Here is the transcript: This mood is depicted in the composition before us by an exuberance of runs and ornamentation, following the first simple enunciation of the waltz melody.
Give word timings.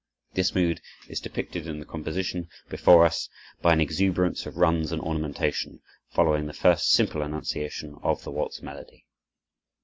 This 0.33 0.55
mood 0.55 0.81
is 1.09 1.19
depicted 1.19 1.67
in 1.67 1.77
the 1.79 1.85
composition 1.85 2.49
before 2.69 3.05
us 3.05 3.29
by 3.61 3.71
an 3.73 3.79
exuberance 3.79 4.47
of 4.47 4.57
runs 4.57 4.91
and 4.91 4.99
ornamentation, 4.99 5.79
following 6.09 6.47
the 6.47 6.53
first 6.53 6.89
simple 6.89 7.21
enunciation 7.21 7.93
of 8.01 8.23
the 8.23 8.31
waltz 8.31 8.63
melody. 8.63 9.05